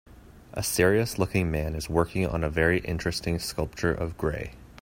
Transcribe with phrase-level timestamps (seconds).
[0.53, 4.53] A serious looking man is working on a very interesting sculpture of gray.